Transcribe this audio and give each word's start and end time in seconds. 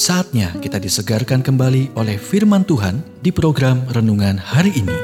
Saatnya 0.00 0.56
kita 0.64 0.80
disegarkan 0.80 1.44
kembali 1.44 1.92
oleh 1.92 2.16
firman 2.16 2.64
Tuhan 2.64 3.04
di 3.20 3.28
program 3.28 3.84
renungan 3.92 4.40
hari 4.40 4.72
ini. 4.72 4.96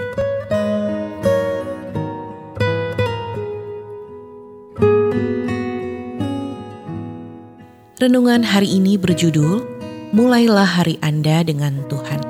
Renungan 8.00 8.40
hari 8.40 8.72
ini 8.72 8.96
berjudul 8.96 9.68
Mulailah 10.16 10.80
Hari 10.80 10.96
Anda 11.04 11.44
dengan 11.44 11.84
Tuhan. 11.92 12.20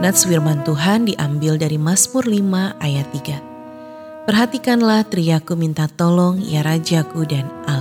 Nats 0.00 0.24
firman 0.24 0.64
Tuhan 0.64 1.04
diambil 1.04 1.60
dari 1.60 1.76
Mazmur 1.76 2.24
5 2.24 2.80
ayat 2.80 3.12
3. 3.12 4.24
Perhatikanlah 4.24 5.04
teriaku 5.04 5.52
minta 5.52 5.84
tolong 5.84 6.40
ya 6.40 6.64
Rajaku 6.64 7.28
dan 7.28 7.44
Allahku. 7.68 7.73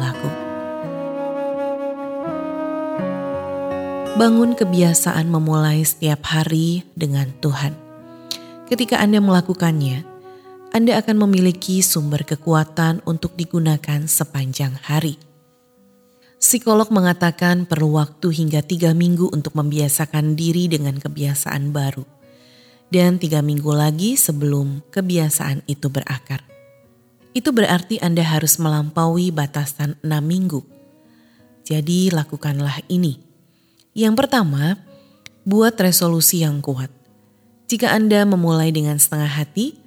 Bangun 4.14 4.54
kebiasaan 4.54 5.26
memulai 5.26 5.82
setiap 5.82 6.30
hari 6.30 6.86
dengan 6.94 7.34
Tuhan. 7.42 7.74
Ketika 8.70 9.02
Anda 9.02 9.18
melakukannya, 9.18 10.06
Anda 10.70 11.02
akan 11.02 11.26
memiliki 11.26 11.82
sumber 11.82 12.22
kekuatan 12.22 13.02
untuk 13.10 13.34
digunakan 13.34 14.06
sepanjang 14.06 14.78
hari. 14.86 15.18
Psikolog 16.38 16.94
mengatakan 16.94 17.66
perlu 17.66 17.98
waktu 17.98 18.30
hingga 18.30 18.62
tiga 18.62 18.94
minggu 18.94 19.34
untuk 19.34 19.58
membiasakan 19.58 20.38
diri 20.38 20.70
dengan 20.70 21.02
kebiasaan 21.02 21.74
baru. 21.74 22.06
Dan 22.94 23.18
tiga 23.18 23.42
minggu 23.42 23.74
lagi 23.74 24.14
sebelum 24.14 24.86
kebiasaan 24.94 25.66
itu 25.66 25.90
berakar. 25.90 26.46
Itu 27.34 27.50
berarti 27.50 27.98
Anda 27.98 28.22
harus 28.22 28.62
melampaui 28.62 29.34
batasan 29.34 29.98
enam 30.06 30.22
minggu. 30.22 30.62
Jadi 31.66 32.14
lakukanlah 32.14 32.86
ini 32.94 33.33
yang 33.94 34.18
pertama, 34.18 34.82
buat 35.46 35.78
resolusi 35.78 36.42
yang 36.42 36.60
kuat. 36.66 36.90
Jika 37.70 37.94
Anda 37.94 38.26
memulai 38.26 38.74
dengan 38.74 38.98
setengah 38.98 39.30
hati, 39.30 39.78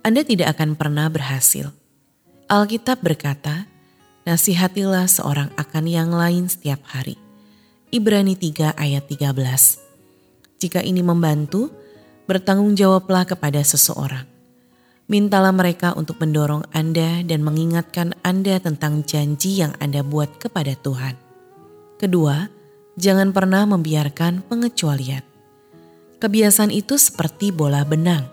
Anda 0.00 0.24
tidak 0.24 0.56
akan 0.56 0.76
pernah 0.80 1.12
berhasil. 1.12 1.68
Alkitab 2.48 3.04
berkata, 3.04 3.68
nasihatilah 4.24 5.06
seorang 5.06 5.52
akan 5.60 5.84
yang 5.86 6.10
lain 6.10 6.48
setiap 6.48 6.80
hari. 6.88 7.20
Ibrani 7.92 8.34
3 8.38 8.74
ayat 8.74 9.04
13. 9.06 9.36
Jika 10.60 10.80
ini 10.80 11.02
membantu, 11.04 11.72
bertanggung 12.30 12.78
jawablah 12.78 13.26
kepada 13.26 13.58
seseorang. 13.64 14.28
Mintalah 15.10 15.50
mereka 15.50 15.90
untuk 15.98 16.22
mendorong 16.22 16.62
Anda 16.70 17.26
dan 17.26 17.42
mengingatkan 17.42 18.14
Anda 18.22 18.62
tentang 18.62 19.02
janji 19.02 19.58
yang 19.58 19.74
Anda 19.82 20.06
buat 20.06 20.38
kepada 20.38 20.78
Tuhan. 20.78 21.18
Kedua, 21.98 22.59
jangan 22.98 23.30
pernah 23.30 23.66
membiarkan 23.68 24.42
pengecualian. 24.46 25.22
Kebiasaan 26.20 26.72
itu 26.74 27.00
seperti 27.00 27.48
bola 27.48 27.86
benang. 27.86 28.28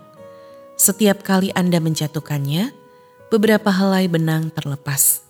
Setiap 0.78 1.24
kali 1.24 1.50
Anda 1.56 1.80
menjatuhkannya, 1.80 2.70
beberapa 3.32 3.72
helai 3.72 4.06
benang 4.06 4.52
terlepas. 4.52 5.24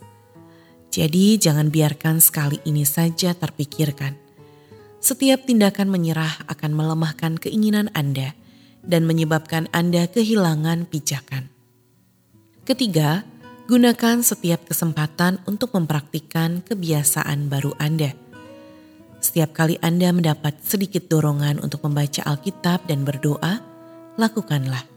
Jadi 0.88 1.38
jangan 1.38 1.70
biarkan 1.70 2.18
sekali 2.18 2.58
ini 2.66 2.82
saja 2.82 3.36
terpikirkan. 3.36 4.16
Setiap 4.98 5.46
tindakan 5.46 5.94
menyerah 5.94 6.42
akan 6.50 6.74
melemahkan 6.74 7.38
keinginan 7.38 7.86
Anda 7.94 8.34
dan 8.82 9.06
menyebabkan 9.06 9.70
Anda 9.70 10.10
kehilangan 10.10 10.90
pijakan. 10.90 11.46
Ketiga, 12.66 13.22
gunakan 13.70 14.20
setiap 14.26 14.66
kesempatan 14.66 15.38
untuk 15.46 15.72
mempraktikkan 15.78 16.66
kebiasaan 16.66 17.46
baru 17.46 17.78
Anda 17.78 18.27
setiap 19.28 19.52
kali 19.52 19.76
Anda 19.84 20.08
mendapat 20.08 20.64
sedikit 20.64 21.04
dorongan 21.12 21.60
untuk 21.60 21.84
membaca 21.84 22.24
Alkitab 22.24 22.88
dan 22.88 23.04
berdoa, 23.04 23.60
lakukanlah. 24.16 24.88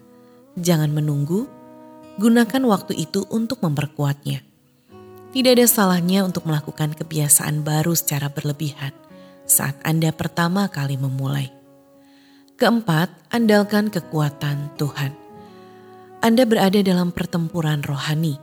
Jangan 0.55 0.95
menunggu, 0.95 1.51
gunakan 2.15 2.63
waktu 2.63 2.95
itu 2.95 3.27
untuk 3.27 3.59
memperkuatnya. 3.59 4.39
Tidak 5.35 5.51
ada 5.51 5.67
salahnya 5.67 6.23
untuk 6.23 6.47
melakukan 6.47 6.95
kebiasaan 6.95 7.67
baru 7.67 7.91
secara 7.91 8.31
berlebihan 8.31 8.95
saat 9.43 9.75
Anda 9.83 10.15
pertama 10.15 10.71
kali 10.71 10.95
memulai. 10.95 11.51
Keempat, 12.55 13.11
andalkan 13.35 13.91
kekuatan 13.91 14.79
Tuhan. 14.79 15.11
Anda 16.23 16.47
berada 16.47 16.79
dalam 16.79 17.11
pertempuran 17.11 17.83
rohani, 17.83 18.39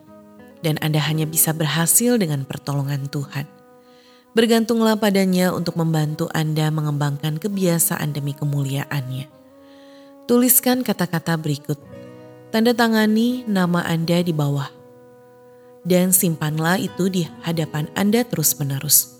dan 0.60 0.76
Anda 0.84 1.00
hanya 1.00 1.24
bisa 1.24 1.56
berhasil 1.56 2.20
dengan 2.20 2.44
pertolongan 2.44 3.08
Tuhan. 3.08 3.57
Bergantunglah 4.36 5.00
padanya 5.00 5.56
untuk 5.56 5.80
membantu 5.80 6.28
Anda 6.36 6.68
mengembangkan 6.68 7.40
kebiasaan 7.40 8.12
demi 8.12 8.36
kemuliaannya. 8.36 9.26
Tuliskan 10.28 10.84
kata-kata 10.84 11.40
berikut. 11.40 11.80
Tanda 12.52 12.76
tangani 12.76 13.48
nama 13.48 13.80
Anda 13.88 14.20
di 14.20 14.36
bawah. 14.36 14.68
Dan 15.88 16.12
simpanlah 16.12 16.76
itu 16.76 17.08
di 17.08 17.24
hadapan 17.40 17.88
Anda 17.96 18.20
terus-menerus. 18.28 19.16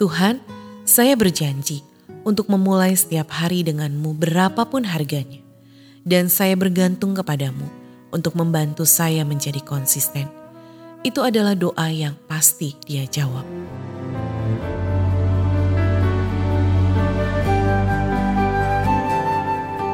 Tuhan, 0.00 0.40
saya 0.88 1.12
berjanji 1.12 1.84
untuk 2.24 2.48
memulai 2.48 2.96
setiap 2.96 3.28
hari 3.28 3.60
denganmu 3.60 4.16
berapapun 4.16 4.88
harganya. 4.88 5.44
Dan 6.04 6.32
saya 6.32 6.56
bergantung 6.56 7.12
kepadamu 7.16 7.64
untuk 8.12 8.36
membantu 8.36 8.84
saya 8.88 9.24
menjadi 9.24 9.60
konsisten. 9.60 10.28
Itu 11.04 11.20
adalah 11.20 11.52
doa 11.52 11.88
yang 11.92 12.16
pasti 12.28 12.76
dia 12.88 13.04
jawab. 13.04 13.44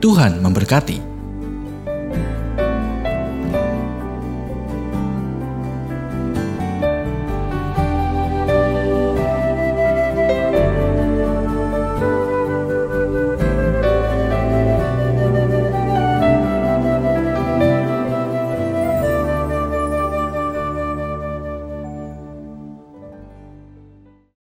Tuhan 0.00 0.40
memberkati. 0.40 1.09